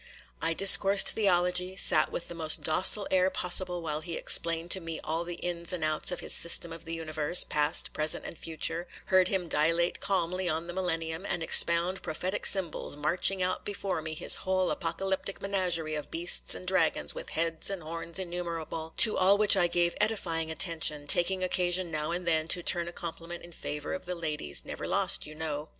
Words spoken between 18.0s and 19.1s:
innumerable,